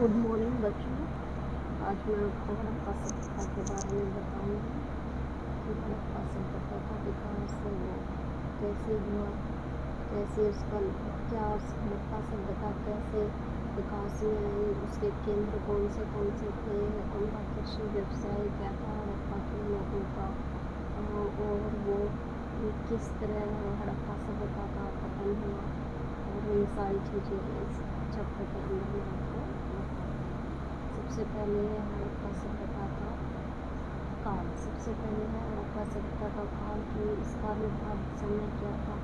Good 0.00 0.14
morning 0.16 0.52
बच्चों। 0.60 0.92
आज 1.86 2.04
मैं 2.10 2.20
आपको 2.26 2.54
हड़प्पा 2.58 2.92
सभ्यता 3.00 3.42
के 3.48 3.64
बारे 3.70 3.96
में 3.96 4.12
बताऊँगी। 4.12 4.70
कि 5.64 5.74
हड़प्पा 5.80 6.22
सभ्यता 6.28 6.78
का 6.84 6.94
विकास 7.00 7.56
है 7.64 7.72
वो 7.80 7.96
कैसे 8.60 8.96
हुआ, 9.02 9.26
कैसे 10.12 10.46
उसका 10.52 10.80
क्या 11.32 11.50
हड़प्पा 11.50 12.20
सभ्यता 12.30 12.70
कैसे 12.86 13.26
विकास 13.74 14.22
में 14.22 14.38
आई 14.38 14.64
उसके 14.86 15.10
केंद्र 15.26 15.60
कौन 15.68 15.84
से 15.98 16.06
कौन 16.14 16.32
से 16.40 16.54
थे, 16.62 16.80
उनका 17.18 17.42
कृषि 17.50 17.92
व्यवसाय 17.92 18.48
क्या 18.56 18.72
था 18.80 18.96
हड़प्पा 18.96 19.42
के 19.50 19.62
लोगों 19.68 20.02
का 20.16 20.30
और 21.18 21.76
वो 21.84 21.98
किस 22.88 23.12
तरह 23.20 23.52
हड़प्पा 23.82 24.16
सभ्यता 24.24 24.64
का 24.78 24.88
पतन 25.02 25.36
हुआ, 25.44 25.68
और 26.30 26.50
ये 26.56 26.64
सारी 26.78 27.04
चीज़ें 27.10 27.36
इस 27.60 27.84
चैप्टर 28.16 28.48
के 28.54 28.64
अंदर 28.64 28.96
मैं 28.96 29.29
सबसे 31.10 31.24
पहले 31.30 31.60
है 31.60 31.78
हड़प्पा 31.84 32.28
सभ्यता 32.40 32.82
का 32.90 33.06
काल 34.24 34.50
सबसे 34.64 34.92
पहले 34.98 35.24
है 35.30 35.40
हड़प्पा 35.46 35.82
सभ्यता 35.86 36.28
का 36.34 36.44
काल 36.50 36.84
कि 36.90 37.06
इसका 37.14 37.54
निर्धारित 37.54 38.20
समय 38.20 38.46
क्या 38.60 38.74
था? 38.84 38.94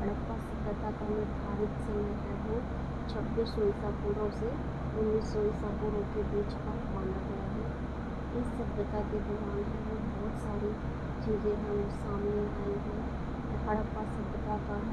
हड़प्पा 0.00 0.36
सभ्यता 0.42 0.90
का 0.98 1.08
निर्धारित 1.08 1.78
समय 1.86 2.12
है 2.24 2.34
वो 2.42 2.58
छब्बीस 3.08 3.56
ईसा 3.68 3.92
पूर्व 4.02 4.28
से 4.40 4.50
उन्नीस 5.00 5.32
सौ 5.32 5.46
ईसा 5.46 5.70
पूर्व 5.80 6.04
के 6.12 6.26
बीच 6.34 6.52
का 6.66 6.76
माना 6.90 7.24
गया 7.30 7.48
है। 7.54 7.64
इस 8.34 8.52
सभ्यता 8.60 9.00
के 9.08 9.22
दौरान 9.30 9.64
है 9.70 9.96
बहुत 10.04 10.36
सारी 10.44 10.74
चीज़ें 11.24 11.56
हैं 11.56 11.72
वो 11.72 11.88
सामने 11.96 12.44
आई 12.60 12.76
हैं। 12.84 13.08
हड़प्पा 13.64 14.04
सभ्यता 14.12 14.60
का 14.68 14.83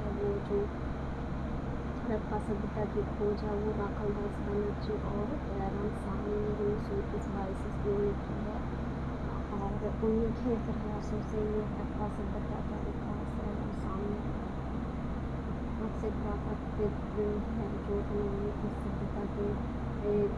हड़प्पा 2.12 2.38
सभ्यता 2.46 2.84
की 2.94 3.02
खोज 3.10 3.42
है 3.48 3.52
वो 3.58 3.74
राखलदास 3.76 4.34
बनर्जी 4.46 4.96
और 5.10 5.30
दयाराम 5.44 5.92
साहनी 6.00 6.40
ने 6.40 6.50
उन्नीस 6.54 6.82
सौ 6.88 6.96
इक्कीस 7.02 7.30
बाईस 7.36 7.62
ईस्वी 7.68 7.94
में 8.00 8.18
की 8.24 8.34
है। 8.48 8.56
और 9.58 9.86
उन्हीं 10.08 10.32
के 10.40 10.58
प्रयासों 10.66 11.22
से 11.30 11.44
ये 11.44 11.62
हड़प्पा 11.70 12.10
सभ्यता 12.18 12.60
का 12.66 12.82
विकास 12.88 13.32
है 13.38 13.54
वो 13.60 13.70
सामने 13.78 14.18
उससे 15.88 16.12
प्राप्त 16.18 16.76
है, 16.82 16.90
जो 17.16 17.30
उन्होंने 17.96 18.52
इस 18.68 18.76
सभ्यता 18.84 19.24
के 19.36 19.48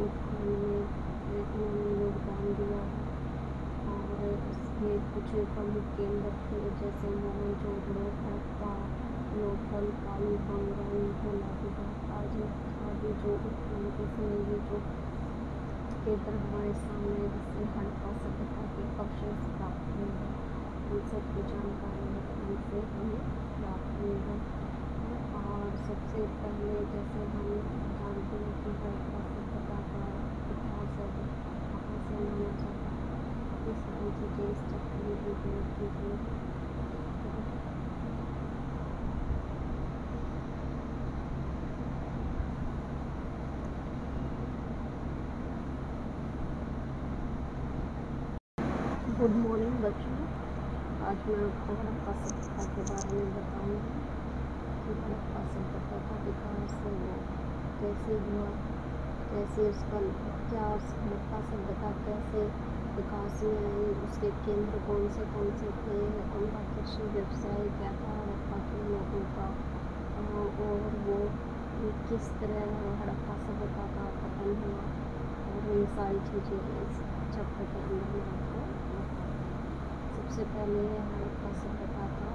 उत्थान 0.06 0.48
में 0.62 0.82
उन्होंने 1.42 1.88
योगदान 2.04 2.46
दिया 2.60 2.84
है। 2.92 3.02
और 3.94 4.22
उसके 4.52 4.92
कुछ 5.16 5.34
प्रमुख 5.56 5.90
केंद्र 5.98 6.36
थे, 6.44 6.62
जैसे 6.82 7.16
मोहनजोदड़ो 7.16 8.06
हड़प्पा 8.22 8.74
लोकल, 9.36 9.86
काली 10.02 10.36
बंगाल 10.48 10.98
भोलाघाट 11.20 12.10
आज 12.16 12.36
आदि 12.88 13.14
जो 13.22 13.32
इसमें 14.24 14.44
ये 14.48 14.58
जो 14.68 14.78
केंद्र 16.06 16.34
हमारे 16.36 16.72
सामने 16.76 17.28
जिससे 17.30 17.64
हड़प्पा 17.72 18.12
सभ्यता 18.20 18.66
के 18.76 18.84
अवशेष 19.04 19.48
प्राप्त 19.58 19.90
हुए 19.90 20.12
हैं, 20.12 20.30
उन 20.90 21.02
सबकी 21.12 21.44
जानकारी 21.52 22.06
उनसे 22.44 22.80
हमें 22.94 23.20
प्राप्त 23.58 24.00
हुई 24.00 24.16
है 24.28 24.38
और 25.34 25.76
सबसे 25.82 26.26
पहले 26.40 26.80
जैसे 26.94 27.26
हम 27.34 27.52
जानते 28.00 28.36
हैं 28.38 28.54
कि 28.64 28.76
हड़प्पा 28.80 29.24
सभ्यता 29.36 29.82
का 29.92 30.06
इतिहास 30.50 30.98
है 31.00 31.10
कहाँ 31.72 31.98
से 32.08 32.22
माना 32.22 32.52
जाता 32.64 32.96
है 32.96 33.12
ये 33.66 33.74
सारी 33.76 34.12
चीज़ें 34.14 34.50
इस 34.50 34.64
चक्कर 34.72 35.04
में 35.04 35.16
गई 35.20 36.63
गुड 49.24 49.36
मॉर्निंग 49.42 49.76
बच्चों। 49.84 50.16
आज 51.10 51.20
मैं 51.28 51.44
आपको 51.44 51.76
हड़प्पा 51.82 52.14
सभ्यता 52.24 52.64
के 52.72 52.82
बारे 52.88 53.20
में 53.20 53.30
बताऊँगी 53.36 53.92
कि 54.80 54.96
हड़प्पा 55.04 55.44
सभ्यता 55.54 56.00
का 56.08 56.18
विकास 56.26 56.74
वो, 56.82 57.14
कैसे 57.78 58.18
हुआ, 58.26 58.50
कैसे 59.30 59.70
उसका 59.70 60.02
क्या 60.50 60.66
हड़प्पा 60.74 61.40
सभ्यता 61.54 61.94
कैसे 62.02 62.44
विकास 62.98 63.40
में 63.46 63.64
आई 63.70 63.88
उसके 64.10 64.34
केंद्र 64.44 64.84
कौन 64.90 65.08
से 65.16 65.30
कौन 65.38 65.56
से 65.64 65.72
थे 65.80 65.98
उनका 66.42 66.68
कृषि 66.74 67.10
व्यवसाय, 67.16 67.66
क्या 67.80 67.96
था 68.04 68.20
हड़प्पा 68.20 68.62
के 68.68 68.84
लोगों 68.92 69.26
का, 69.40 69.50
और 70.36 71.02
वो 71.08 71.22
किस 72.12 72.32
तरह 72.44 72.78
हड़प्पा 73.00 73.40
सभ्यता 73.48 73.88
का 73.96 74.12
पतन 74.22 74.64
हुआ, 74.68 74.86
और 75.56 75.76
ये 75.76 75.86
सारी 75.98 76.26
चीज़ें 76.32 76.58
इस 76.86 77.04
चैप्टर 77.34 77.72
के 77.74 77.84
अंदर 77.84 78.16
मैं 78.16 78.28
आपको 78.30 78.83
सबसे 80.24 80.44
पहले 80.52 80.82
है 80.82 81.00
हड़प्पा 81.06 81.50
सभ्यता 81.54 82.04
का 82.10 82.28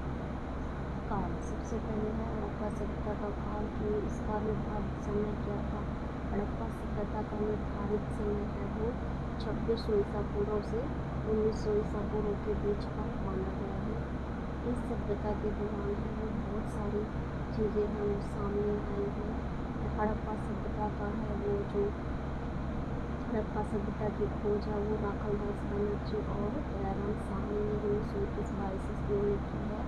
काल 1.08 1.36
सबसे 1.42 1.78
पहले 1.86 2.10
है 2.16 2.26
हड़प्पा 2.32 2.68
सभ्यता 2.70 3.14
का 3.20 3.30
काल 3.36 3.68
कि 3.76 3.92
इसका 4.06 4.38
निर्धारित 4.40 4.98
समय 5.04 5.32
क्या 5.44 5.56
था? 5.68 5.80
हड़प्पा 6.32 6.68
सभ्यता 6.70 7.22
का 7.30 7.38
निर्धारित 7.38 8.10
समय 8.10 8.44
है 8.50 8.66
वो 8.74 8.90
छब्बीस 9.40 9.86
सौ 9.86 9.96
ईसा 10.00 10.22
पूर्व 10.34 10.60
से 10.70 10.82
उन्नीस 11.24 11.64
सौ 11.64 11.76
ईसा 11.76 12.02
पूर्व 12.10 12.34
के 12.44 12.54
बीच 12.66 12.84
का 12.96 13.06
माना 13.24 13.54
गया 13.54 13.78
है? 13.86 13.96
इस 14.64 14.84
सभ्यता 14.88 15.32
के 15.40 15.50
दौरान 15.62 15.96
है 16.10 16.28
बहुत 16.42 16.68
सारी 16.70 17.04
चीज़ें 17.52 17.86
हैं 17.86 18.02
वो 18.02 18.20
सामने 18.28 18.76
आई 18.90 19.08
हैं। 19.16 19.32
हड़प्पा 19.96 20.36
सभ्यता 20.44 20.88
का 21.00 21.10
है 21.16 21.34
वो 21.38 21.56
जो 21.72 21.90
हड़प्पा 23.30 23.62
सभ्यता 23.70 24.06
की 24.18 24.26
खोज 24.34 24.66
है 24.68 24.76
वो 24.82 24.94
राखलदास 25.00 25.58
बनर्जी 25.70 26.20
और 26.34 26.54
दयाराम 26.68 27.16
साहनी 27.24 27.56
ने 27.64 27.74
उन्नीस 27.78 28.12
सौ 28.12 28.20
इक्कीस 28.20 28.52
बाईस 28.60 28.86
में 28.90 29.34
की 29.48 29.58
है। 29.64 29.80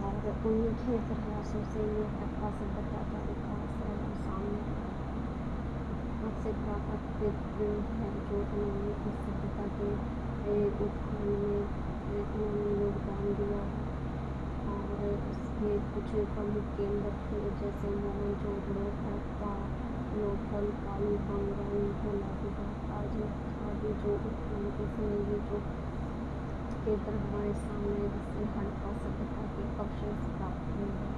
और 0.00 0.28
उन्हीं 0.50 0.74
के 0.82 0.98
प्रयासों 1.08 1.62
से 1.72 1.86
ये 1.86 2.04
हड़प्पा 2.12 2.50
सभ्यता 2.58 3.00
का 3.08 3.22
विकास 3.30 3.72
है 3.78 3.96
वो 4.02 4.12
सामने 4.26 4.60
उससे 6.28 6.52
प्राप्त 6.60 7.18
है 7.22 7.32
जो 8.28 8.38
उन्होंने 8.42 8.94
इस 9.10 9.18
सभ्यता 9.24 9.66
के 9.78 9.90
उत्थान 10.86 11.26
में 11.42 11.60
उन्होंने 12.20 12.70
योगदान 12.82 13.26
दिया 13.40 13.64
और 14.76 15.04
उसके 15.32 15.74
कुछ 15.96 16.14
प्रमुख 16.36 16.70
केंद्र 16.78 17.12
थे 17.26 17.42
जैसे 17.64 17.96
मोहनजोदड़ो 17.96 18.86
हड़प्पा 19.02 19.52
लोकल 20.16 20.66
काली 20.84 21.16
बंगाल 21.28 21.80
भोलाघाट 22.02 22.60
आज 22.98 23.16
आदि 23.64 23.90
जो 24.02 24.12
उत्पन्न 24.28 24.70
इसमें 24.84 25.16
ये 25.30 25.38
जो 25.48 25.58
केंद्र 26.86 27.12
हमारे 27.16 27.52
सामने 27.56 28.08
जिससे 28.08 28.44
हड़प्पा 28.54 28.92
सभ्यता 29.02 29.44
के 29.56 29.66
अवशेष 29.84 30.24
प्राप्त 30.38 30.70
हुए 30.70 30.88
हैं। 30.92 31.10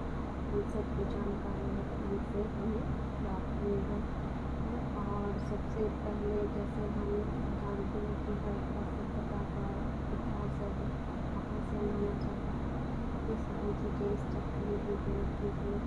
उन 0.50 0.64
सबकी 0.72 1.04
जानकारी 1.14 1.68
उनसे 2.08 2.42
हमें 2.56 2.82
प्राप्त 3.20 3.62
हुई 3.62 3.78
है। 3.90 4.00
और 4.98 5.38
सबसे 5.44 5.88
पहले 6.04 6.40
जैसे 6.56 6.88
हम 6.96 7.14
जानते 7.62 7.98
हैं 7.98 8.16
कि 8.24 8.36
हड़प्पा 8.42 8.84
सभ्यता 8.96 9.42
का 9.54 9.68
इतिहास 10.12 10.60
है 10.62 10.70
कहाँ 11.34 11.60
से 11.70 11.86
माना 11.86 12.14
जाता 12.26 12.56
है। 12.58 12.82
ये 13.28 13.36
सारी 13.46 13.72
चीज़ें 13.80 14.12
इस 14.12 14.26
चक्कर 14.34 14.66
में 14.66 14.76
इंक्लूड 14.76 15.36
की 15.38 15.52
गई 15.62 15.78